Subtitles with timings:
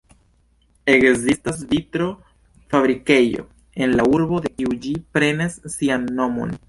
[0.93, 3.45] Ekzistas vitro-fabrikejo
[3.85, 6.59] en la urbo, de kiu ĝi prenas sian nomon.